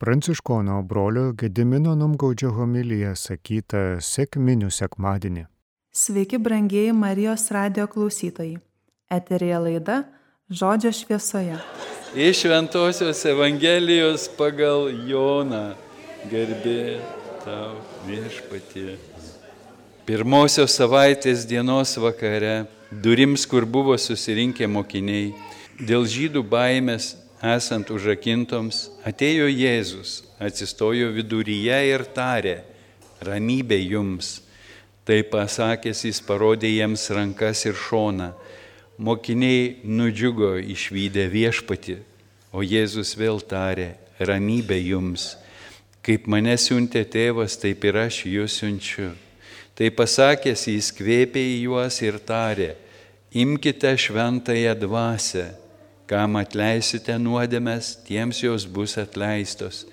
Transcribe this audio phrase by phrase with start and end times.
[0.00, 5.42] Pranciškono brolio Gedimino Numgaudžio homilyje sakyta sėkminių sekmadienį.
[5.92, 8.56] Sveiki, brangieji Marijos radio klausytojai.
[9.12, 9.98] Eterija laida
[10.48, 11.60] Žodžio šviesoje.
[12.16, 15.76] Iš Ventosios Evangelijos pagal Joną
[16.32, 17.04] garbė
[17.44, 17.76] tau
[18.08, 18.96] viešpatie.
[20.08, 25.34] Pirmosios savaitės dienos vakare, durims, kur buvo susirinkę mokiniai,
[25.76, 32.60] dėl žydų baimės esant užrakintoms, atėjo Jėzus, atsistojo viduryje ir tarė,
[33.24, 34.40] ramybė jums.
[35.08, 38.30] Tai pasakęs jis parodė jiems rankas ir šoną.
[39.00, 41.96] Mokiniai nudžiugo išvykę viešpati,
[42.52, 45.32] o Jėzus vėl tarė, ramybė jums.
[46.04, 49.10] Kaip mane siuntė tėvas, taip ir aš jūs siunčiu.
[49.74, 52.74] Tai pasakęs jis kvėpė į juos ir tarė,
[53.32, 55.46] imkite šventąją dvasę
[56.10, 59.84] Kam atleisite nuodėmės, tiems jos bus atleistos,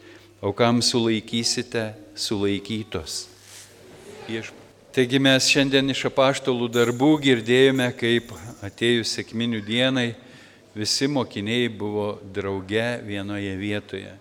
[0.42, 3.28] o kam sulaikysite, sulaikytos.
[4.26, 4.50] Vieš.
[4.98, 8.32] Taigi mes šiandien iš apaštalų darbų girdėjome, kaip
[8.66, 10.08] atėjus sėkminių dienai
[10.74, 14.16] visi mokiniai buvo drauge vienoje vietoje.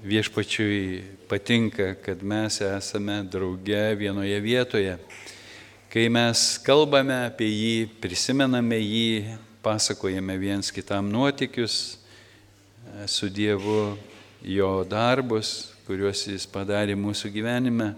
[0.00, 0.80] Viešpačiui
[1.28, 4.96] patinka, kad mes esame drauge vienoje vietoje.
[5.92, 9.36] Kai mes kalbame apie jį, prisimename jį,
[9.66, 13.96] pasakojame viens kitam nuotikius e, su Dievu,
[14.46, 17.88] jo darbus, kuriuos jis padarė mūsų gyvenime,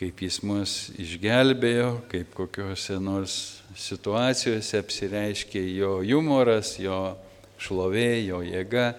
[0.00, 3.36] kaip jis mus išgelbėjo, kaip kokiuose nors
[3.76, 7.12] situacijose apsireiškė jo humoras, jo
[7.60, 8.94] šlovė, jo jėga.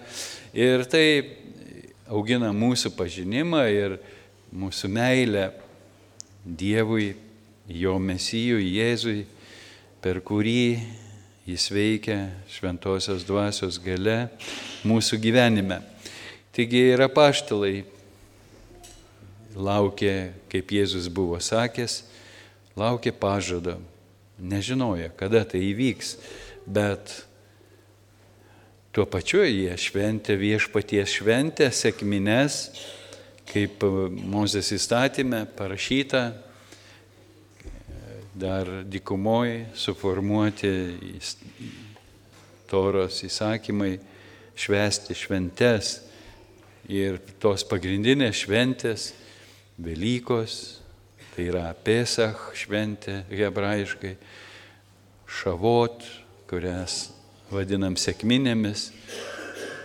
[0.54, 1.04] Ir tai
[2.06, 3.98] augina mūsų pažinimą ir
[4.54, 5.48] mūsų meilę
[6.46, 7.12] Dievui,
[7.66, 9.22] jo mesijui, Jėzui,
[10.02, 11.01] per kurį
[11.42, 14.28] Jis veikia šventosios dvasios gale
[14.86, 15.80] mūsų gyvenime.
[16.54, 17.80] Taigi ir apaštalai
[19.58, 20.14] laukė,
[20.52, 22.04] kaip Jėzus buvo sakęs,
[22.78, 23.74] laukė pažado,
[24.38, 26.14] nežinojo, kada tai įvyks,
[26.62, 27.10] bet
[28.94, 32.68] tuo pačiu jie šventė viešpaties šventę, sėkmines,
[33.50, 33.82] kaip
[34.30, 36.28] Mozės įstatymė parašyta,
[38.34, 40.72] dar dykumoje suformuoti
[42.70, 43.96] toros įsakymai
[44.56, 45.98] švesti šventes
[46.88, 49.10] ir tos pagrindinės šventės,
[49.82, 50.54] Velykos,
[51.32, 54.12] tai yra Pesach šventė hebrajiškai,
[55.32, 56.04] Šavot,
[56.50, 57.06] kurias
[57.50, 58.90] vadinam sėkminėmis,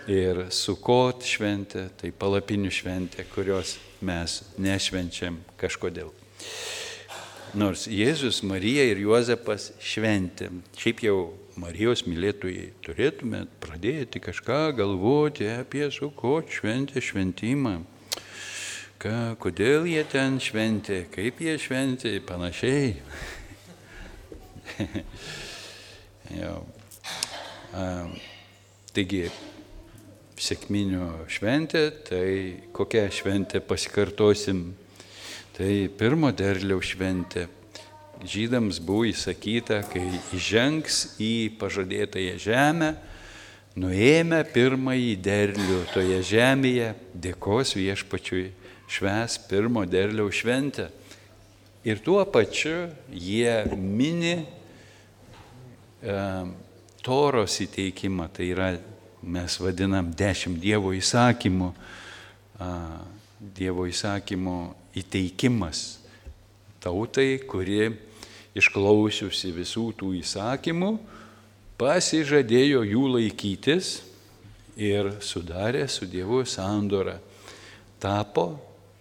[0.08, 6.12] ir Sukot šventė, tai palapinių šventė, kurios mes nešvenčiam kažkodėl.
[7.56, 10.50] Nors Jėzus, Marija ir Juozapas šventė.
[10.76, 11.16] Šiaip jau
[11.56, 17.78] Marijos mylėtojai turėtume pradėti kažką galvoti apie suko šventę šventimą.
[19.00, 22.98] Ką, kodėl jie ten šventė, kaip jie šventė, panašiai.
[26.40, 26.58] jau.
[27.72, 27.86] A,
[28.92, 29.28] taigi,
[30.36, 32.28] sėkminio šventė, tai
[32.76, 34.66] kokią šventę pasikartosim
[35.58, 37.48] Tai pirmo derliaus šventė.
[38.22, 40.04] Žydams buvo įsakyta, kai
[40.36, 42.92] įžengs į pažadėtąją žemę,
[43.74, 48.44] nuėmę pirmąjį derlių toje žemėje, dėkos viešpačiui
[48.86, 50.92] šves pirmo derliaus šventę.
[51.82, 56.18] Ir tuo pačiu jie mini e,
[57.02, 58.72] toros įteikimą, tai yra,
[59.26, 62.74] mes vadinam dešimt Dievo įsakymų, e,
[63.58, 64.60] Dievo įsakymų
[64.98, 65.98] įteikimas
[66.82, 67.90] tautai, kuri
[68.58, 70.92] išklausiusi visų tų įsakymų,
[71.78, 73.92] pasižadėjo jų laikytis
[74.78, 77.18] ir sudarė su Dievu sandorą.
[77.98, 78.50] Tapo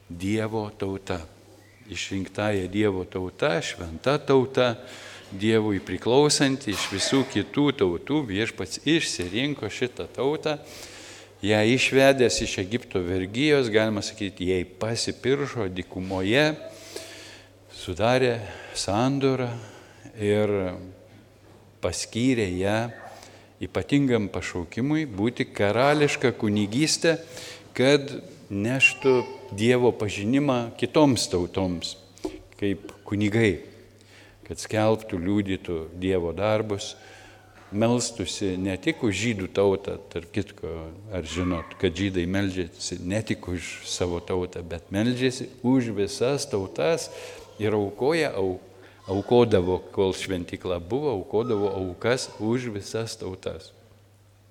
[0.09, 1.19] Dievo tauta.
[1.87, 4.75] Išrinktąją Dievo tauta, šventa tauta,
[5.27, 10.53] Dievui priklausanti iš visų kitų tautų, viešpats išsirinko šitą tautą
[11.41, 16.55] ją išvedęs iš Egipto vergyjos, galima sakyti, jai pasipiršo dikumoje,
[17.77, 18.39] sudarė
[18.77, 19.51] sandorą
[20.17, 20.53] ir
[21.83, 22.79] paskyrė ją
[23.63, 27.17] ypatingam pašaukimui būti karališka kunigystė,
[27.77, 28.11] kad
[28.49, 31.93] neštų Dievo pažinimą kitoms tautoms,
[32.59, 33.61] kaip kunigai,
[34.43, 36.97] kad skelbtų, liūdytų Dievo darbus,
[37.71, 40.71] melstusi ne tik už žydų tautą, tarp kitko,
[41.11, 47.09] ar žinot, kad žydai meldžiasi ne tik už savo tautą, bet meldžiasi už visas tautas
[47.59, 48.59] ir aukoja, au,
[49.07, 53.73] aukodavo, kol šventikla buvo, aukodavo aukas už visas tautas.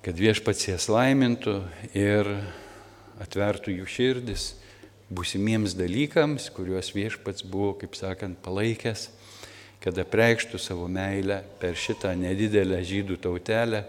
[0.05, 1.59] Kad viešpats jas laimintų
[1.97, 2.29] ir
[3.21, 4.51] atvertų jų širdis
[5.09, 9.07] būsimiems dalykams, kuriuos viešpats buvo, kaip sakant, palaikęs,
[9.83, 13.83] kad apreikštų savo meilę per šitą nedidelę žydų tautelę,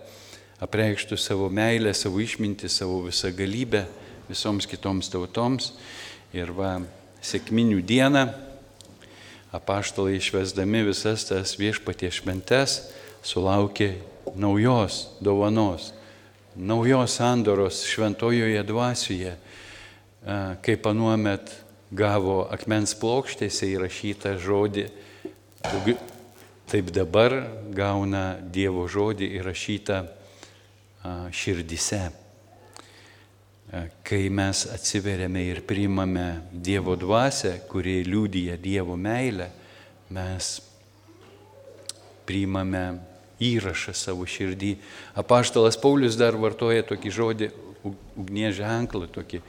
[0.63, 3.85] apreikštų savo meilę, savo išmintį, savo visą galybę
[4.29, 5.73] visoms kitoms tautoms.
[6.37, 6.77] Ir va,
[7.25, 8.27] sėkminių dieną
[9.57, 12.79] apaštalai išvesdami visas tas viešpaties šventes
[13.25, 13.95] sulaukė
[14.37, 15.93] naujos dovanos,
[16.57, 19.35] naujos sandoros šventojoje dvasioje,
[20.63, 21.53] kaip anuomet
[21.91, 24.89] gavo akmens plokštėse įrašytą žodį,
[26.69, 27.35] taip dabar
[27.75, 29.99] gauna Dievo žodį įrašytą
[31.35, 32.09] širdise.
[34.07, 39.51] Kai mes atsiveriame ir priimame Dievo dvasę, kuri liūdija Dievo meilę,
[40.15, 40.55] mes
[42.29, 42.85] priimame
[43.41, 44.77] įrašą savo širdį.
[45.21, 47.51] Apaštalas Paulius dar vartoja tokį žodį
[48.19, 49.43] ugnie ženklą, tokį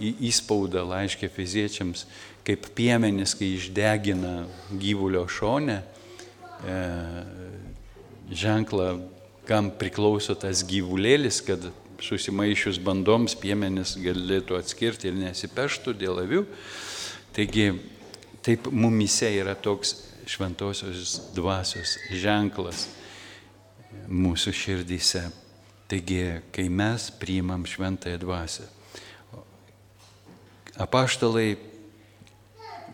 [0.00, 2.06] įspaudą laiškė fiziečiams,
[2.46, 4.46] kaip piemenis, kai išdegina
[4.80, 5.80] gyvulio šonę,
[6.64, 6.80] e,
[8.30, 8.90] ženklą,
[9.48, 11.70] kam priklauso tas gyvulėlis, kad
[12.00, 16.44] susimaišius bandoms piemenis galėtų atskirti ir nesipeštų dėl avių.
[17.36, 17.66] Taigi,
[18.46, 19.94] taip mumise yra toks
[20.30, 22.86] šventosios dvasios ženklas
[24.10, 25.26] mūsų širdyse.
[25.90, 26.22] Taigi,
[26.54, 28.68] kai mes priimam šventąją dvasę,
[30.80, 31.56] apaštalai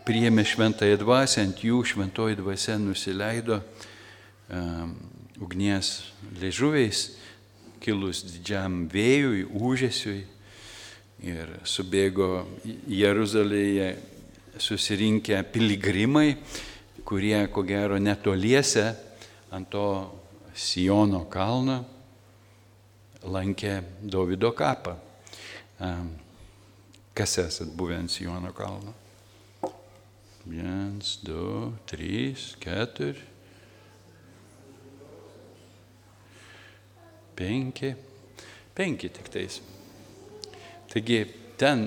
[0.06, 3.58] priėmė šventąją dvasę, ant jų šventoji dvasė nusileido
[4.48, 4.94] um,
[5.42, 7.08] ugnies liežuviais,
[7.82, 10.20] kilus didžiam vėjui, užėsiui
[11.26, 12.46] ir subėgo
[12.86, 13.90] Jeruzalėje
[14.62, 16.36] susirinkę piligrimai,
[17.06, 18.88] kurie ko gero netoliese
[19.54, 19.88] ant to
[20.56, 21.82] Sijono kalno
[23.28, 24.94] lankė Davido kapą.
[27.16, 29.05] Kas esat buvę ant Sijono kalno?
[30.46, 33.19] Vienas, du, trys, keturi.
[37.34, 37.90] Penki.
[38.76, 39.58] Penki tik tais.
[40.93, 41.25] Taigi
[41.58, 41.82] ten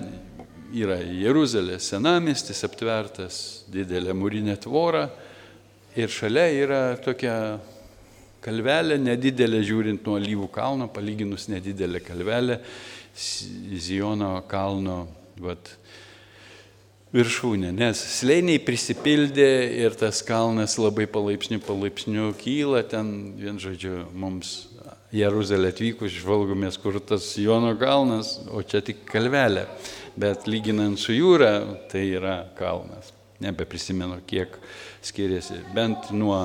[0.76, 3.40] yra Jeruzalės senamestis aptvertas
[3.72, 5.08] didelė mūrinė tvora
[5.96, 7.36] ir šalia yra tokia
[8.44, 12.60] kalvelė, nedidelė žiūrint nuo Lyvų kalno, palyginus nedidelė kalvelė,
[13.16, 15.02] Zijono kalno
[15.42, 15.72] vat,
[17.16, 19.50] viršūnė, nes slėniai prisipildė
[19.82, 24.70] ir tas kalnas labai palaipsniui palaipsniui kyla, ten, vien žodžiu, mums
[25.16, 29.66] Jeruzalė atvykus žvalgomės, kur tas Jono kalnas, o čia tik kalvelė.
[30.20, 33.10] Bet lyginant su jūra, tai yra kalnas.
[33.42, 34.54] Nebeprisimenu, kiek
[35.02, 35.64] skiriasi.
[35.74, 36.38] Bent nuo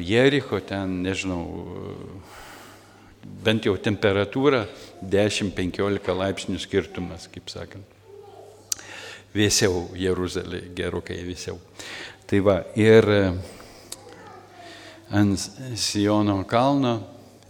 [0.00, 1.42] Jericho ten, nežinau,
[3.44, 4.64] bent jau temperatūra
[5.02, 8.01] 10-15 laipsnių skirtumas, kaip sakant.
[9.32, 11.56] Vėsiau Jeruzalė, gerokai vėsiau.
[12.28, 13.06] Tai va, ir
[15.12, 15.40] ant
[15.80, 16.98] Siono kalno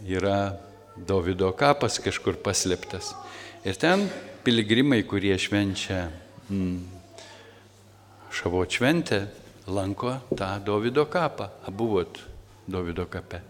[0.07, 0.55] yra
[0.95, 3.13] Davido kapas kažkur paslėptas.
[3.65, 4.05] Ir ten
[4.43, 6.05] piligrimai, kurie švenčia
[6.51, 6.83] mm,
[8.31, 9.23] šavo šventę,
[9.67, 11.49] lanko tą Davido kapą.
[11.67, 12.19] Abuvot
[12.67, 13.41] Davido kape.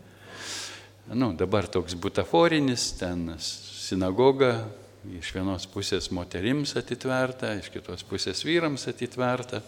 [1.13, 4.63] Nu, dabar toks butaforinis, ten sinagoga,
[5.11, 9.61] iš vienos pusės moterims atitverta, iš kitos pusės vyrams atitverta.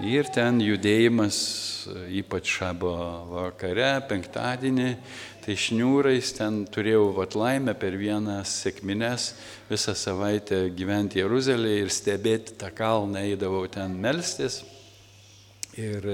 [0.00, 1.38] Ir ten judėjimas,
[2.16, 2.94] ypač šabo
[3.28, 4.94] vakare, penktadienį,
[5.44, 9.32] tai šniūrais ten turėjau vat laimę per vienas sėkmines
[9.68, 14.62] visą savaitę gyventi Jeruzalėje ir stebėti tą kalną, eidavau ten melstis.
[15.76, 16.04] Ir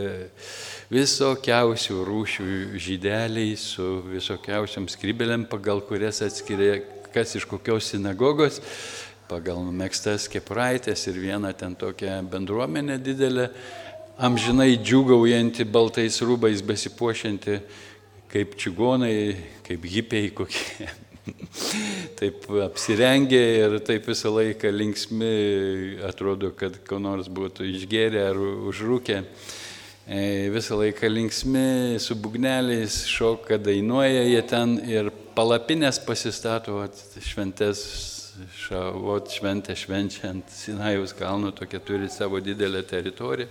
[0.91, 2.45] visokiausių rūšių
[2.79, 6.81] žydeliai su visokiausiam skrybelėm, pagal kurias atskiria
[7.15, 8.63] kas iš kokios sinagogos
[9.29, 13.51] pagal mėgstas kepuraitės ir viena ten tokia bendruomenė didelė,
[14.25, 17.59] amžinai džiugaujanti baltais rūbais besipuošianti,
[18.33, 19.37] kaip čigonai,
[19.69, 20.89] kaip hipiai kokie.
[22.19, 25.33] taip apsirengę ir taip visą laiką linksmi,
[26.09, 29.23] atrodo, kad ko nors būtų išgėrę ar užrūkę.
[30.09, 36.81] E, visą laiką linksmi, su bugneliais šoka, dainuoja jie ten ir palapinės pasistato
[37.23, 37.83] šventės
[38.59, 43.49] šavot šventę švenčiant Sinajaus kalno, tokia turi savo didelę teritoriją,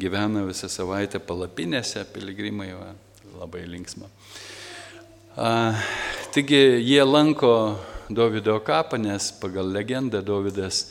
[0.00, 2.90] gyvena visą savaitę palapinėse, piligrimai, va,
[3.38, 4.08] labai linksma.
[5.36, 5.50] A,
[6.34, 7.54] taigi jie lanko
[8.08, 10.86] Davido kapą, nes pagal legendą Davidas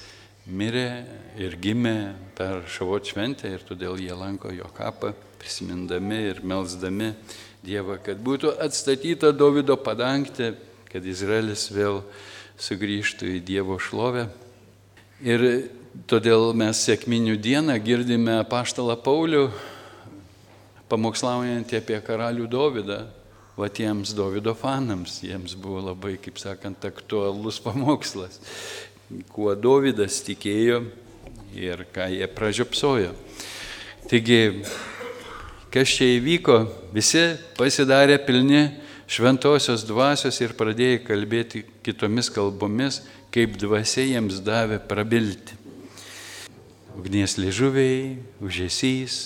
[0.45, 1.05] mirė
[1.39, 1.97] ir gimė
[2.37, 7.13] per šavot šventę ir todėl jie lanko jo kapą, prisimindami ir melzdami
[7.63, 10.49] Dievą, kad būtų atstatyta Davido padangtė,
[10.91, 12.01] kad Izraelis vėl
[12.59, 14.25] sugrįžtų į Dievo šlovę.
[15.23, 15.45] Ir
[16.11, 19.45] todėl mes sėkminių dieną girdime paštalą Paulių,
[20.91, 22.99] pamokslaujantį apie karalių Dovydą.
[23.55, 28.41] Va tiems Dovido fanams, jiems buvo labai, kaip sakant, aktualus pamokslas,
[29.31, 30.81] kuo Dovydas tikėjo
[31.55, 33.13] ir ką jie pražiopsojo.
[34.09, 34.65] Taigi,
[35.73, 36.59] kas čia įvyko,
[36.93, 37.23] visi
[37.57, 38.67] pasidarė pilni
[39.09, 43.01] šventosios dvasios ir pradėjo kalbėti kitomis kalbomis,
[43.33, 45.57] kaip dvasia jiems davė prabilti.
[46.93, 49.17] Ugnies liežuviai, užėsys,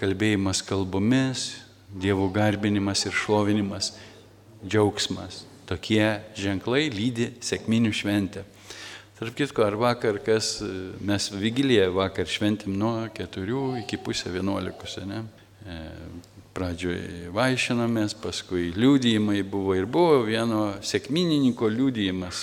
[0.00, 1.50] kalbėjimas kalbomis,
[1.92, 3.92] dievų garbinimas ir šlovinimas,
[4.64, 5.44] džiaugsmas.
[5.68, 6.04] Tokie
[6.36, 8.48] ženklai lydi sėkminių šventę.
[9.20, 10.56] Tarp kitko, ar vakar, kas
[11.04, 15.26] mes vigiliją vakar šventėm nuo 4 iki pusę 11, ne?
[15.64, 15.80] E,
[16.54, 22.42] pradžioje vaišinomės, paskui liūdėjimai buvo ir buvo vieno sėkminininko liūdėjimas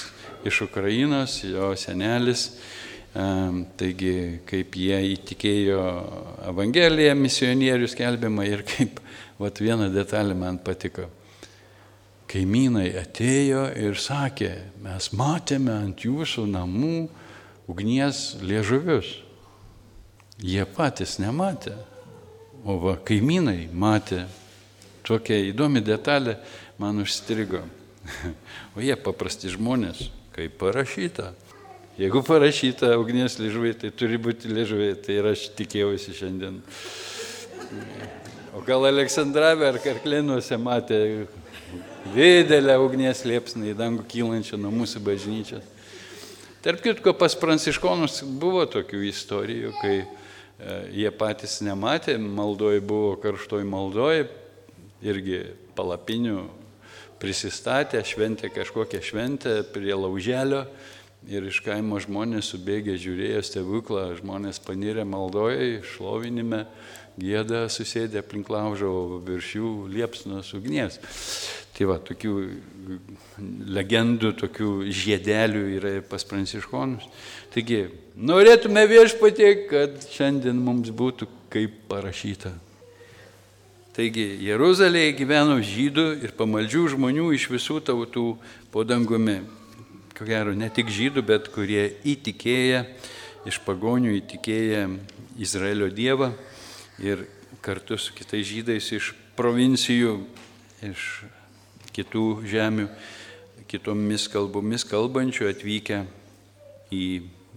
[0.50, 2.50] iš Ukrainos, jo senelis.
[3.12, 5.80] Taigi, kaip jie įtikėjo
[6.48, 9.02] Evangeliją, misionierių skelbimą ir kaip,
[9.40, 11.10] vat viena detalė man patiko.
[12.32, 14.52] Kaimynai atėjo ir sakė,
[14.82, 17.10] mes matėme ant jūsų namų
[17.72, 19.18] ugnies liežuvius.
[20.42, 21.76] Jie patys nematė,
[22.66, 24.26] o va kaimynai matė.
[25.06, 26.38] Tokia įdomi detalė
[26.82, 27.66] man užstrigo.
[28.76, 31.34] O jie paprasti žmonės, kaip parašyta.
[32.00, 36.62] Jeigu parašyta ugnies liežuviai, tai turi būti liežuviai, tai ir aš tikėjausi šiandien.
[38.56, 41.02] O gal Aleksandravė ar Karklinuose matė
[42.16, 45.68] didelę ugnies liepsną į dangų kylančią nuo mūsų bažnyčios.
[46.64, 49.96] Tarp kitko, pas pranciškonus buvo tokių istorijų, kai
[50.94, 54.26] jie patys nematė, maldoj buvo karštoj maldoj,
[55.02, 55.44] irgi
[55.78, 56.44] palapinių
[57.22, 60.66] prisistatė, šventė kažkokią šventę prie lauželio
[61.30, 66.66] ir iš kaimo žmonės subėgė, žiūrėjo stebuklą, žmonės panirė maldoje, šlovinime,
[67.20, 71.00] gėda susėdė aplink laužą, o virš jų liepsnos ugnies.
[71.76, 72.34] Tai va, tokių
[73.74, 77.08] legendų, tokių žiedelių yra ir pas pranciškonus.
[77.54, 82.54] Taigi, norėtume viešpatie, kad šiandien mums būtų kaip parašyta.
[83.96, 88.28] Taigi Jeruzalėje gyveno žydų ir pamaldžių žmonių iš visų tautų
[88.72, 89.42] po dangumi.
[90.16, 92.86] Ko gero, ne tik žydų, bet kurie įtikėję,
[93.50, 94.86] iš pagonių įtikėję
[95.42, 96.32] Izraelio Dievą
[97.02, 97.26] ir
[97.66, 100.16] kartu su kitais žydais iš provincijų,
[100.86, 101.08] iš
[101.96, 102.88] kitų žemių,
[103.72, 106.04] kitomis kalbomis kalbančių atvykę
[106.92, 107.06] į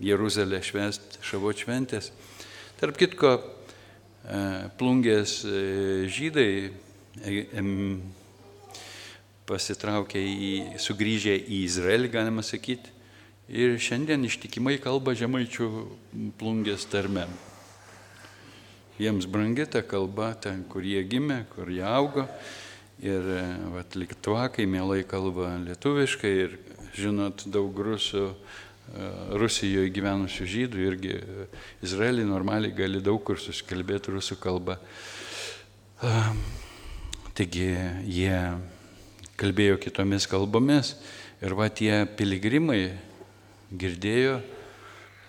[0.05, 2.11] Jeruzalę švest šavo šventės.
[2.81, 3.37] Tarp kitko,
[4.25, 6.49] E, plungės e, žydai
[7.29, 7.65] e,
[9.45, 12.89] pasitraukė į, sugrįžę į Izraelį, galima sakyti,
[13.53, 15.69] ir šiandien ištikimai kalba žemaičių
[16.41, 17.27] plungės tarme.
[18.95, 22.29] Jiems brangi ta kalba, ten, kur jie gimė, kur jie augo.
[23.03, 23.27] Ir
[23.75, 26.55] vat, liktuakai mielai kalba lietuviškai ir
[26.95, 28.29] žinot daug rusų
[29.35, 31.15] Rusijoje gyvenusių žydų irgi
[31.83, 34.77] Izraelį normaliai gali daug kur susikalbėti rusų kalba.
[37.35, 37.71] Taigi
[38.05, 38.37] jie
[39.41, 40.93] kalbėjo kitomis kalbomis
[41.43, 42.93] ir va tie piligrimai
[43.73, 44.37] girdėjo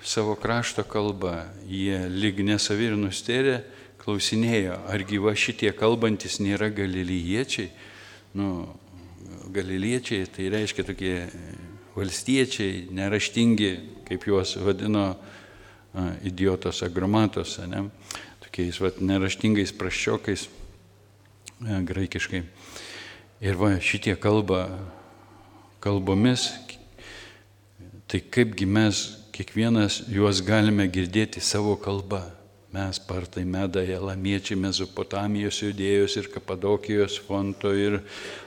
[0.05, 3.59] savo krašto kalbą, jie lyg nesavi ir nustėrė,
[4.05, 7.71] klausinėjo, argi va šitie kalbantis nėra galilyječiai.
[8.37, 8.67] Nu,
[9.55, 11.15] galilyječiai tai reiškia tokie
[11.95, 13.71] valstiečiai, neraštingi,
[14.05, 15.15] kaip juos vadino
[16.27, 17.87] idiotos agromatos, ne?
[18.45, 20.45] tokiais vat, neraštingais praščiokais
[21.89, 22.43] graikiškai.
[23.41, 24.67] Ir va šitie kalba
[25.83, 26.49] kalbomis,
[28.05, 32.21] tai kaipgi mes kiekvienas juos galime girdėti savo kalbą.
[32.75, 38.01] Mes partai medai, elamiečiai, Mezopotamijos, Judėjos ir Kapadokijos, Fonto ir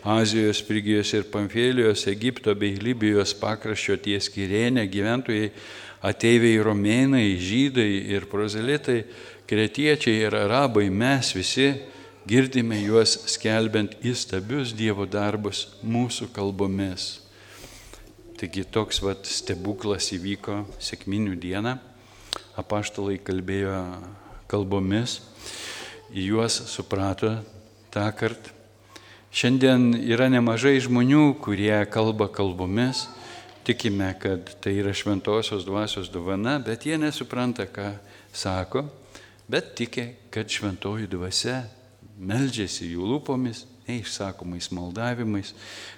[0.04, 5.52] Azijos, Frigijos ir Pamfėlijos, Egipto bei Libijos pakraščio ties Kirėnė gyventojai,
[6.04, 9.02] ateiviai romėnai, žydai ir prozelitai,
[9.48, 11.70] kretiečiai ir arabai, mes visi
[12.28, 17.17] girdime juos skelbiant įstabius Dievo darbus mūsų kalbomis.
[18.38, 21.72] Taigi toks vat stebuklas įvyko sėkminių dieną
[22.60, 23.72] apaštalai kalbėjo
[24.46, 25.16] kalbomis,
[26.14, 27.32] juos suprato
[27.90, 28.54] tą kartą.
[29.34, 33.08] Šiandien yra nemažai žmonių, kurie kalba kalbomis,
[33.66, 37.88] tikime, kad tai yra šventosios dvasios dovana, bet jie nesupranta, ką
[38.30, 38.84] sako,
[39.50, 41.64] bet tiki, kad šventoji dvasia
[42.22, 45.54] meldžiasi jų lūpomis neišsakomais maldavimais,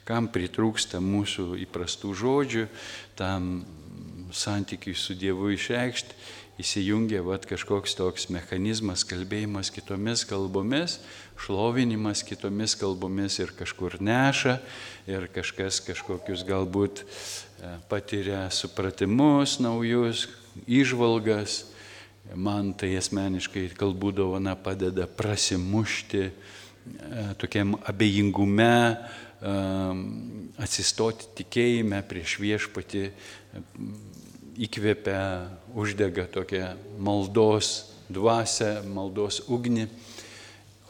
[0.09, 2.67] kam pritrūksta mūsų įprastų žodžių,
[3.19, 3.65] tam
[4.33, 6.15] santykiui su Dievu išreikšti,
[6.61, 10.99] įsijungia vat, kažkoks toks mechanizmas, kalbėjimas kitomis kalbomis,
[11.41, 14.59] šlovinimas kitomis kalbomis ir kažkur neša,
[15.09, 20.29] ir kažkas kažkokius galbūt e, patiria supratimus naujus,
[20.69, 21.65] išvalgas.
[22.37, 26.33] Man tai asmeniškai kalbų dovana padeda prasimušti e,
[27.39, 29.55] tokiam abejingume, e,
[30.61, 33.05] atsistoti tikėjime prieš viešpati,
[34.61, 35.23] įkvepia,
[35.79, 39.87] uždega tokią maldos dvasę, maldos ugnį.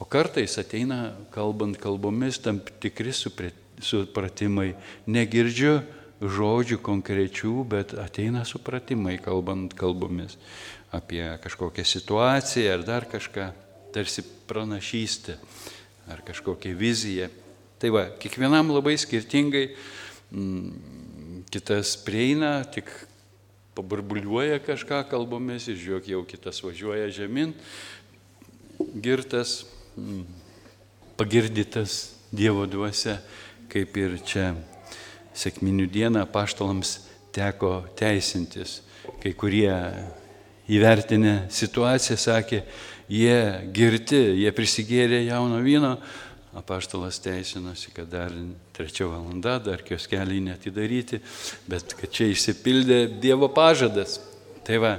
[0.00, 4.73] O kartais ateina, kalbant kalbomis, tam tikri supratimai.
[5.06, 5.80] Negirdžiu
[6.20, 10.37] žodžių konkrečių, bet ateina supratimai, kalbant kalbomis
[10.90, 13.52] apie kažkokią situaciją ar dar kažką,
[13.94, 15.37] tarsi pranašystė
[16.09, 17.28] ar kažkokią viziją.
[17.80, 19.71] Tai va, kiekvienam labai skirtingai,
[20.30, 22.90] mm, kitas prieina, tik
[23.76, 27.54] paburbuliuoja kažką kalbomis žiūrėk, jau kitas važiuoja žemyn,
[28.95, 29.64] girtas
[31.21, 33.16] pagirdytas Dievo dvasia,
[33.73, 34.52] kaip ir čia
[35.35, 37.00] sėkminių dieną paštalams
[37.35, 38.80] teko teisintis.
[39.19, 39.73] Kai kurie
[40.71, 42.62] įvertinę situaciją sakė,
[43.10, 45.96] jie girti, jie prisigėrė jauno vyno,
[46.56, 48.32] apaštalas teisinosi, kad dar
[48.74, 51.20] trečia valanda, dar kioskelį netidaryti,
[51.70, 54.18] bet kad čia išsipildė Dievo pažadas.
[54.66, 54.90] Tai va,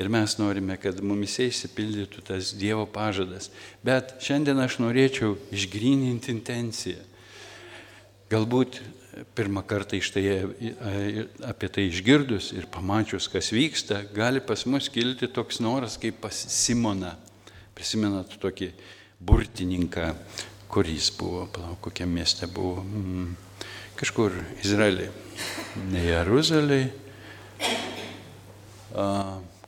[0.00, 3.50] ir mes norime, kad mumise išsipildytų tas Dievo pažadas.
[3.86, 7.02] Bet šiandien aš norėčiau išgryninti intenciją.
[8.30, 8.78] Galbūt
[9.34, 10.22] pirmą kartą iš tai,
[11.46, 16.44] apie tai išgirdus ir pamačius, kas vyksta, gali pas mus kilti toks noras kaip pas
[16.54, 17.16] Simoną.
[17.80, 18.74] Prisimenat tokį
[19.24, 20.10] burtininką,
[20.68, 22.84] kur jis buvo, palauk, kokiam mieste buvo.
[22.84, 23.32] Mm,
[23.96, 25.08] kažkur Izraeliai.
[25.88, 26.90] Ne Jeruzalėje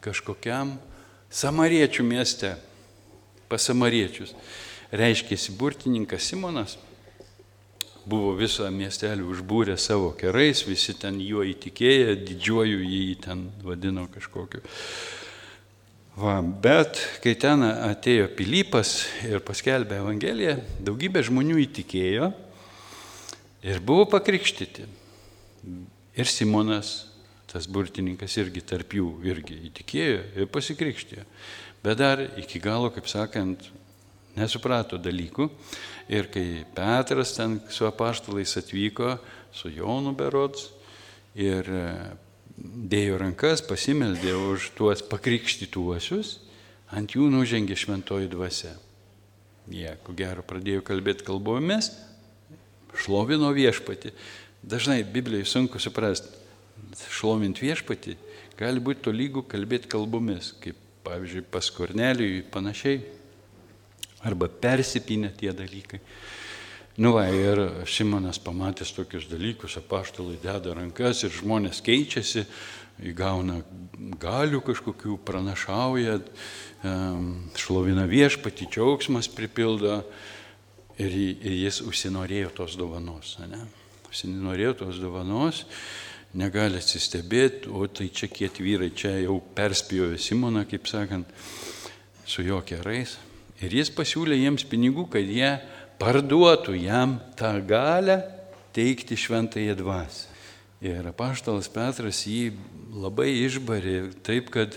[0.03, 0.77] kažkokiam
[1.33, 2.57] samariečių mieste,
[3.49, 4.35] pas samariečius.
[4.93, 6.77] Reiškėsi burtininkas Simonas,
[8.05, 14.61] buvo visą miestelį užbūrę savo kerais, visi ten juo įtikėję, didžiuoju jį ten vadino kažkokiu.
[16.13, 22.27] Va, bet kai ten atėjo Pilypas ir paskelbė Evangeliją, daugybė žmonių įtikėjo
[23.65, 24.85] ir buvo pakrikštyti.
[26.13, 26.91] Ir Simonas
[27.49, 31.25] tas burtininkas irgi tarp jų irgi įtikėjo ir pasikrikštėjo.
[31.83, 33.65] Bet dar iki galo, kaip sakant,
[34.37, 35.49] nesuprato dalykų.
[36.13, 39.17] Ir kai Petras ten su apaštalais atvyko,
[39.53, 40.69] su Jonu Berods,
[41.41, 41.69] ir
[42.63, 46.37] dėjo rankas, pasimeldė už tuos pakrikštytuosius,
[46.95, 48.77] ant jų nužengė šventoji dvasia.
[49.73, 51.91] Jie, ko gero, pradėjo kalbėti kalbomis,
[52.99, 54.13] šlovino viešpati.
[54.63, 56.31] Dažnai Biblijai sunku suprasti,
[57.11, 58.17] šlovinti viešpatį,
[58.59, 63.01] gali būti tolygų kalbėti kalbomis, kaip pavyzdžiui pas Kornelijui panašiai,
[64.23, 65.99] arba persipinę tie dalykai.
[66.97, 67.57] Nu va, ir
[67.89, 72.45] Šimonas pamatęs tokius dalykus, apaštalai deda rankas ir žmonės keičiasi,
[73.09, 73.63] įgauna
[74.21, 76.19] galių kažkokių, pranašauja,
[77.57, 80.03] šlovina viešpatį, džiaugsmas pripildo
[81.01, 83.39] ir, ir jis užsinorėjo tos dovanos.
[83.41, 83.65] Ne?
[84.11, 85.65] Užsinorėjo tos dovanos
[86.37, 91.29] negali atsistebėti, o tai čia kiet vyrai, čia jau perspėjo Simoną, kaip sakant,
[92.29, 93.17] su jo kerais.
[93.65, 95.55] Ir jis pasiūlė jiems pinigų, kad jie
[96.01, 98.21] parduotų jam tą galę
[98.73, 100.29] teikti šventąją dvasę.
[100.83, 102.53] Ir apaštalas Petras jį
[102.99, 104.75] labai išbarė taip, kad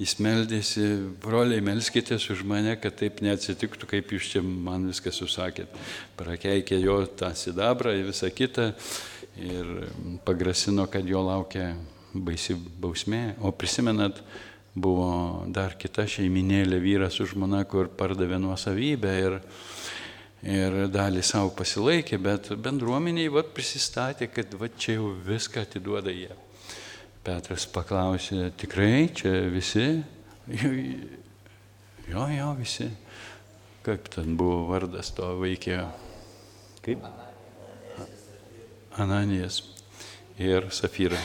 [0.00, 0.84] jis meldėsi,
[1.20, 5.74] broliai, melskitės už mane, kad taip neatsitiktų, kaip jūs čia man viską susakėt.
[6.20, 8.70] Prakeikė jo tą sidabrą ir visą kitą
[9.40, 9.74] ir
[10.24, 11.74] pagrasino, kad jo laukia
[12.14, 13.34] baisi bausmė.
[13.42, 14.22] O prisimenat,
[14.74, 19.40] buvo dar kita šeiminėlė vyras su žmona, kur pardavė nuosavybę ir,
[20.42, 26.32] ir dalį savo pasilaikė, bet bendruomeniai vat, prisistatė, kad vat, čia jau viską atiduoda jie.
[27.24, 29.86] Petras paklausė, tikrai čia visi?
[32.10, 32.88] Jo, jo, visi.
[33.86, 35.84] Kaip ten buvo vardas to vaikėjo?
[36.82, 37.04] Kaip?
[38.98, 39.60] Ananijas
[40.40, 41.20] ir Safyra.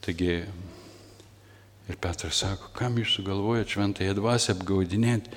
[0.00, 0.38] Taigi
[1.90, 5.34] ir Petras sako, kam jūs sugalvojate šventąją dvasę apgaudinėti,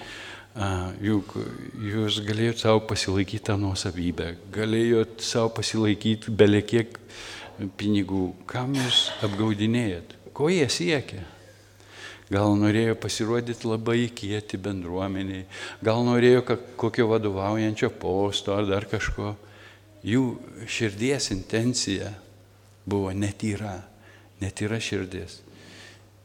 [1.02, 1.34] juk
[1.82, 7.00] jūs galėjote savo pasilaikyti tą nuosavybę, galėjote savo pasilaikyti beliekiek
[7.78, 11.24] pinigų, kam jūs apgaudinėjat, ko jie siekia,
[12.34, 15.46] gal norėjo pasirodyti labai kieti bendruomeniai,
[15.84, 16.44] gal norėjo
[16.80, 19.36] kokio vadovaujančio posto ar dar kažko.
[20.04, 20.24] Jų
[20.68, 22.10] širdies intencija
[22.86, 23.78] buvo netyra,
[24.42, 25.40] netyra širdis.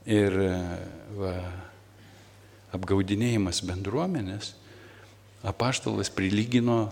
[0.08, 0.34] Ir
[1.14, 1.34] va,
[2.78, 4.54] apgaudinėjimas bendruomenės
[5.46, 6.88] apaštalas prilygino,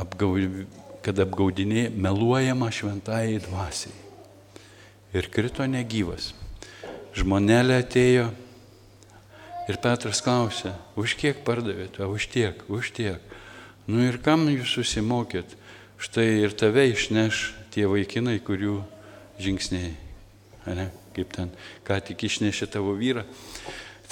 [0.00, 0.64] apgaud,
[1.04, 3.94] kad apgaudinė meluojama šventai dvasiai.
[5.12, 6.32] Ir krito negyvas
[7.16, 8.30] žmonelė atėjo
[9.68, 13.20] ir Petras klausė, už kiek pardavėte, už tiek, už tiek.
[13.86, 15.58] Nu ir kam jūs susimokėt?
[16.02, 18.80] Štai ir tave išneš tie vaikinai, kurių
[19.42, 19.92] žingsniai,
[20.66, 21.52] ne, kaip ten,
[21.86, 23.22] ką tik išnešė tavo vyrą.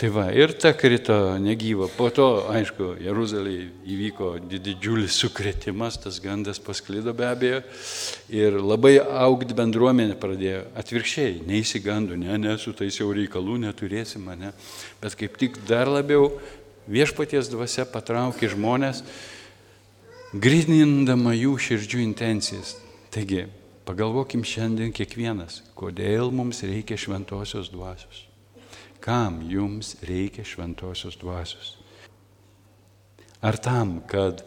[0.00, 1.84] Tai va, ir ta krito negyva.
[1.92, 7.58] Po to, aišku, Jeruzalėje įvyko didžiulis sukretimas, tas gandas pasklido be abejo.
[8.32, 10.62] Ir labai augti bendruomenė pradėjo.
[10.80, 14.54] Atvirkščiai, neįsigandų, ne, ne, su tais jau reikalų neturėsim, ne.
[15.04, 16.30] Bet kaip tik dar labiau
[16.88, 19.04] viešpaties dvasia patraukė žmonės,
[20.32, 22.72] grinindama jų širdžių intencijas.
[23.12, 23.50] Taigi,
[23.84, 28.29] pagalvokim šiandien kiekvienas, kodėl mums reikia šventosios dvasios.
[29.00, 31.78] Kam jums reikia šventosios dvasios?
[33.40, 34.42] Ar tam, kad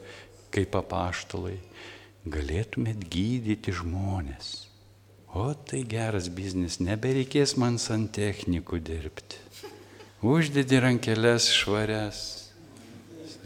[0.54, 1.58] kaip apaštalai
[2.30, 4.52] galėtumėt gydyti žmonės?
[5.34, 9.42] O tai geras biznis, nebereikės man santechnikų dirbti.
[10.22, 12.20] Uždedi rankelės švarias,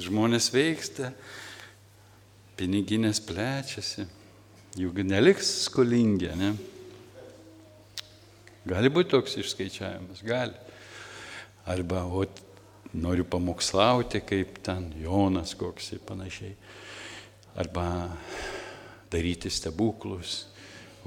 [0.03, 1.13] žmonės veiksta,
[2.59, 4.03] piniginės plečiasi,
[4.77, 6.51] juk neliks skolingi, ne?
[8.67, 10.59] Gali būti toks išskaičiavimas, gali.
[11.67, 12.23] Arba, o
[12.95, 16.53] noriu pamokslauti, kaip ten Jonas koks ir panašiai.
[17.57, 17.87] Arba
[19.11, 20.45] daryti stebuklus,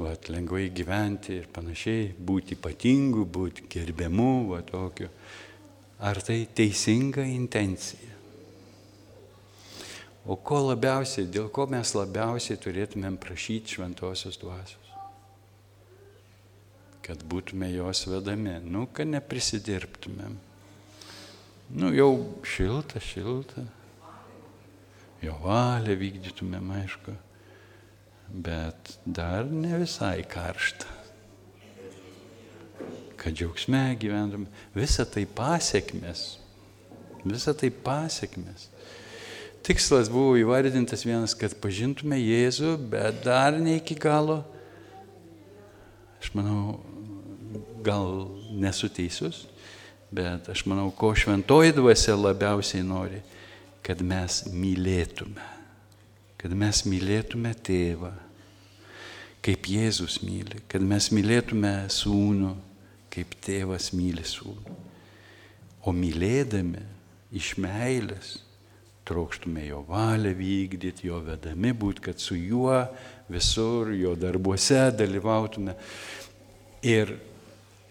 [0.01, 5.09] vat, lengvai gyventi ir panašiai, būti ypatingu, būti gerbiamu, va tokiu.
[6.01, 8.09] Ar tai teisinga intencija?
[10.29, 14.93] O ko labiausiai, dėl ko mes labiausiai turėtumėm prašyti šventosios dvasios?
[17.01, 20.37] Kad būtume jos vedami, nu, kad neprisidirbtumėm
[21.71, 23.63] Nu, jau šilta, šilta.
[25.23, 27.15] Jo valią vykdytumėm, aišku.
[28.31, 30.89] Bet dar ne visai karšta.
[33.21, 34.49] Kad džiaugsme gyventum.
[34.75, 36.41] Visa tai pasiekmes.
[37.23, 38.71] Visa tai pasiekmes.
[39.63, 44.41] Tikslas buvo įvardintas vienas, kad pažintume Jėzų, bet dar ne iki galo.
[46.21, 46.79] Aš manau,
[47.85, 49.45] gal nesu teisus,
[50.11, 53.21] Bet aš manau, ko šventoji dvasia labiausiai nori,
[53.87, 55.47] kad mes mylėtume.
[56.41, 58.11] Kad mes mylėtume tėvą,
[59.45, 60.63] kaip Jėzus myli.
[60.71, 62.55] Kad mes mylėtume sūnų,
[63.13, 64.77] kaip tėvas myli sūnų.
[65.87, 66.83] O mylėdami
[67.37, 68.39] iš meilės
[69.09, 72.83] trokštume jo valią vykdyti, jo vedami būti, kad su juo
[73.31, 75.75] visur, jo darbuose dalyvautume.
[76.87, 77.17] Ir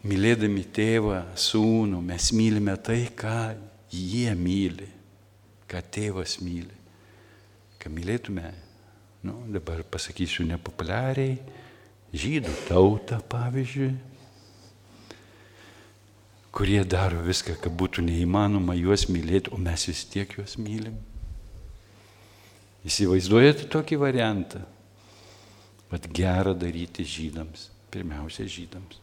[0.08, 3.56] mylėdami tėvą, sūnų, mes mylime tai, ką
[3.92, 4.88] jie myli,
[5.70, 6.76] ką tėvas myli.
[7.80, 8.52] Ką mylėtume,
[9.28, 11.38] nu, dabar pasakysiu nepopuliariai,
[12.12, 13.92] žydų tautą, pavyzdžiui,
[16.56, 20.96] kurie daro viską, kad būtų neįmanoma juos mylėti, o mes vis tiek juos mylim.
[22.88, 24.64] Įsivaizduojate tokį variantą?
[25.90, 29.00] Vat gera daryti žydams, pirmiausia žydams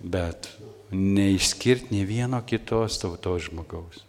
[0.00, 0.48] bet
[0.90, 4.04] neišskirti ne vieno kitos tautos žmogaus.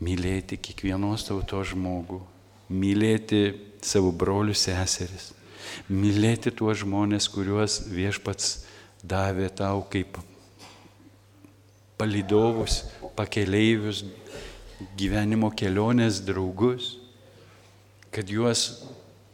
[0.00, 2.20] Mylėti kiekvienos tautos žmogų,
[2.68, 5.30] mylėti savo brolius seseris,
[5.88, 8.66] mylėti tuos žmonės, kuriuos viešpats
[9.02, 10.18] davė tau kaip
[11.96, 12.84] palidovus,
[13.16, 14.04] pakeleivius,
[14.98, 16.96] gyvenimo kelionės draugus,
[18.12, 18.84] kad juos,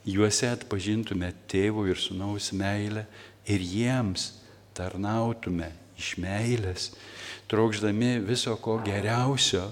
[0.06, 3.04] juose atpažintume tėvų ir sunaus meilę
[3.50, 4.30] ir jiems
[4.76, 6.90] tarnautume iš meilės,
[7.50, 9.68] trokšdami viso ko geriausio,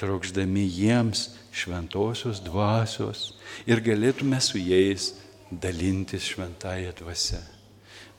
[0.00, 3.34] trokšdami jiems šventosios dvasios
[3.68, 5.12] ir galėtume su jais
[5.50, 7.42] dalintis šventąją dvasę.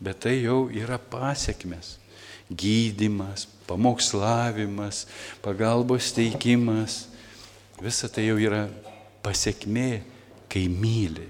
[0.02, 1.98] Bet tai jau yra pasiekmes-
[2.62, 5.06] gydimas, pamokslavimas,
[5.42, 7.08] pagalbos teikimas.
[7.82, 8.68] Visa tai jau yra
[9.24, 10.02] pasiekmė,
[10.50, 11.30] kai myli.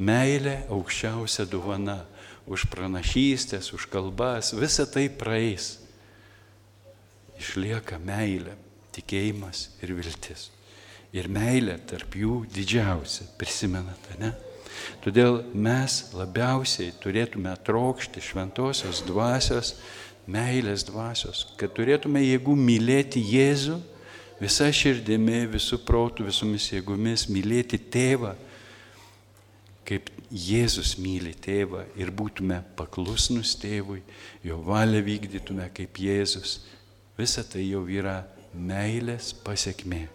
[0.00, 2.06] Meilė aukščiausia dovana
[2.46, 5.78] už pranašystės, už kalbas, visa tai praeis.
[7.40, 8.54] Išlieka meilė,
[8.94, 10.50] tikėjimas ir viltis.
[11.14, 14.32] Ir meilė tarp jų didžiausia, prisimenate, ne?
[15.04, 19.76] Todėl mes labiausiai turėtume trokšti šventosios dvasios
[20.26, 23.78] meilės dvasios, kad turėtume jėgų mylėti Jėzų
[24.40, 28.34] visą širdimi, visų protų, visomis jėgomis, mylėti tėvą,
[29.88, 34.00] kaip Jėzus myli tėvą ir būtume paklusnus tėvui,
[34.42, 36.56] jo valią vykdytume kaip Jėzus.
[37.14, 40.08] Visa tai jau yra meilės pasiekmė.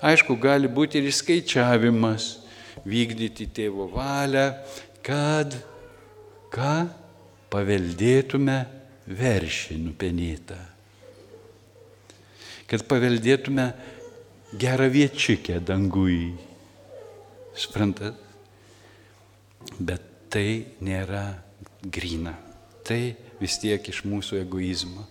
[0.00, 2.30] Aišku, gali būti ir skaičiavimas,
[2.88, 4.46] vykdyti tėvo valią,
[5.04, 5.58] kad
[6.48, 6.88] ką
[7.52, 8.62] paveldėtume
[9.12, 10.56] veršį nupenėtą.
[12.64, 13.68] Kad paveldėtume
[14.56, 16.32] gerą viečiukę dangui.
[17.52, 18.29] Suprantat?
[19.78, 21.24] Bet tai nėra
[21.82, 22.36] grina.
[22.86, 23.00] Tai
[23.40, 25.06] vis tiek iš mūsų egoizmo.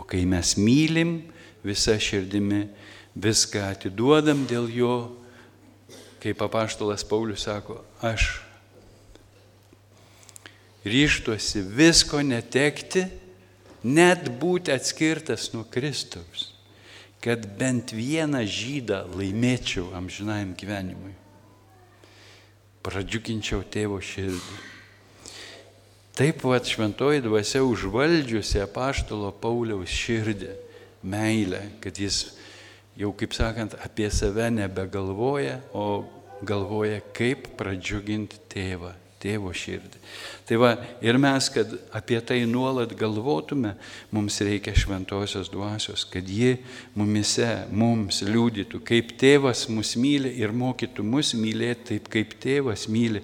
[0.00, 1.20] O kai mes mylim
[1.62, 2.66] visą širdimi,
[3.14, 4.96] viską atiduodam dėl jo,
[6.22, 8.40] kaip apaštalas Paulius sako, aš
[10.86, 13.06] ryštuosi visko netekti,
[13.82, 16.52] net būti atskirtas nuo Kristaus,
[17.22, 21.14] kad bent vieną žydą laimėčiau amžinajam gyvenimui.
[22.82, 24.60] Pradžiuginčiau tėvo širdį.
[26.18, 30.50] Taip pat šventoji dvasia užvaldžiusi apaštalo Pauliaus širdį,
[31.02, 32.34] meilę, kad jis
[32.98, 36.04] jau, kaip sakant, apie save nebegalvoja, o
[36.44, 40.00] galvoja, kaip pradžiuginti tėvą tėvo širdį.
[40.48, 40.72] Tai va,
[41.04, 43.74] ir mes, kad apie tai nuolat galvotume,
[44.12, 46.56] mums reikia šventosios dvasios, kad ji
[46.98, 53.22] mumise, mums liūdytų, kaip tėvas mus myli ir mokytų mus mylėti taip, kaip tėvas myli,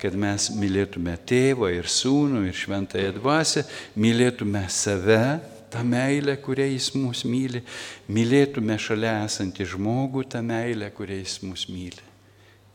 [0.00, 3.66] kad mes mylėtume tėvą ir sūnų ir šventąją dvasę,
[3.98, 5.24] mylėtume save,
[5.70, 7.62] tą meilę, kurią jis mus myli,
[8.10, 12.06] mylėtume šalia esantį žmogų tą meilę, kurią jis mus myli.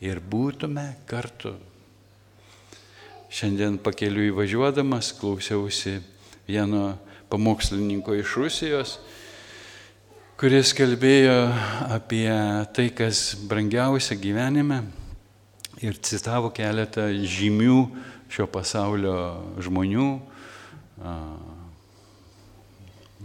[0.03, 1.55] Ir būtume kartu
[3.25, 5.97] Šiandien pakeliu įvažiuodamas klausiausi
[6.45, 6.93] vieno
[7.29, 8.91] pamokslininko iš Rusijos,
[10.37, 11.39] kuris kalbėjo
[11.95, 12.29] apie
[12.77, 14.83] tai, kas brangiausia gyvenime
[15.81, 17.79] ir citavo keletą žymių
[18.29, 19.17] šio pasaulio
[19.65, 20.07] žmonių.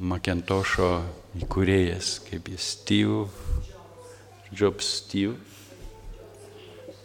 [0.00, 0.90] Makentošo
[1.44, 3.28] įkūrėjas, kaip jis Steve,
[4.48, 5.36] Jobs Steve.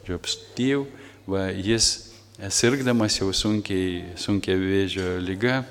[0.08, 0.86] Jobs Steve,
[1.28, 5.62] va, jis sirgdamas jau sunkiai, sunkia vėžio lyga,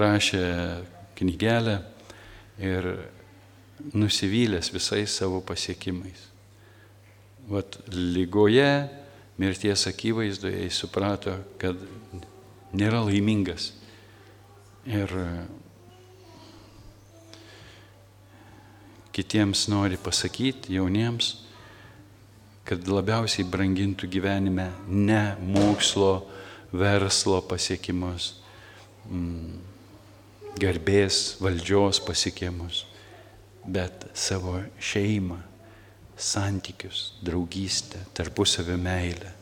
[0.00, 0.42] rašė
[1.18, 1.76] knygelę
[2.58, 2.88] ir
[3.94, 6.26] nusivylęs visais savo pasiekimais.
[7.48, 8.88] Vat lygoje,
[9.38, 11.78] mirties akivaizdoje jis suprato, kad
[12.74, 13.70] nėra laimingas.
[14.88, 15.12] Ir
[19.14, 21.36] kitiems nori pasakyti, jauniems,
[22.68, 26.26] kad labiausiai brangintų gyvenime ne mokslo,
[26.72, 28.34] verslo pasiekimus,
[29.08, 29.54] mm,
[30.60, 32.84] garbės, valdžios pasiekimus,
[33.64, 35.38] bet savo šeimą,
[36.18, 39.32] santykius, draugystę, tarpusavio meilę.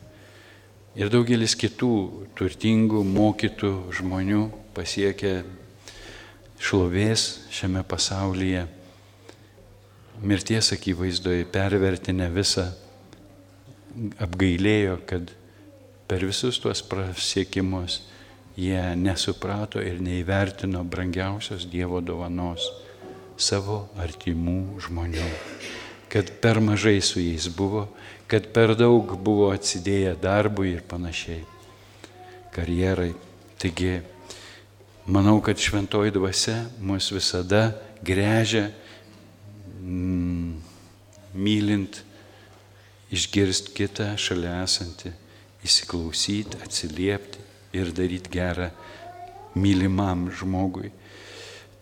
[0.97, 1.91] Ir daugelis kitų
[2.37, 5.43] turtingų, mokytų žmonių pasiekė
[6.63, 8.65] šlovės šiame pasaulyje,
[10.23, 12.71] mirties akivaizdoje pervertinę visą
[14.21, 15.31] apgailėjo, kad
[16.07, 18.01] per visus tuos pasiekimus
[18.57, 22.65] jie nesuprato ir neįvertino brangiausios Dievo dovanos
[23.37, 25.27] savo artimų žmonių.
[26.09, 27.85] Kad per mažai su jais buvo,
[28.31, 31.43] kad per daug buvo atsidėję darbui ir panašiai,
[32.55, 33.11] karjerai.
[33.57, 33.99] Taigi,
[35.09, 37.71] manau, kad šventoji dvasia mus visada
[38.05, 38.67] grežia
[39.81, 40.51] mm,
[41.33, 42.03] mylint
[43.13, 45.13] išgirsti kitą šalia esantį,
[45.67, 47.43] įsiklausyti, atsiliepti
[47.77, 48.69] ir daryti gerą
[49.57, 50.91] mylimam žmogui.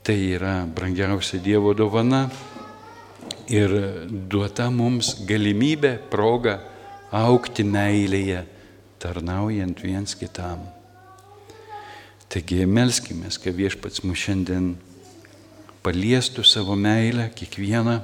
[0.05, 2.27] Tai yra brangiausia Dievo dovana
[3.49, 3.73] ir
[4.29, 6.59] duota mums galimybė, proga
[7.15, 8.43] aukti meilėje,
[9.01, 10.61] tarnaujant viens kitam.
[12.29, 14.73] Taigi melskime, kad viešpats mus šiandien
[15.85, 17.99] paliestų savo meilę kiekvieną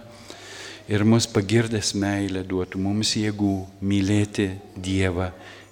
[0.90, 5.32] ir mus pagirdęs meilę duotų mums jėgų mylėti Dievą,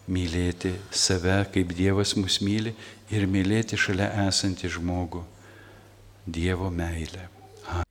[0.10, 2.74] mylėti save, kaip Dievas mus myli
[3.14, 5.24] ir mylėti šalia esantį žmogų.
[6.30, 7.30] Dievo meilę.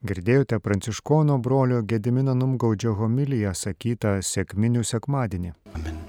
[0.03, 5.55] Girdėjote pranciškono brolio Gedimino Numgaudžio homiliją sakytą sėkminių sekmadienį.
[5.75, 6.09] Amen.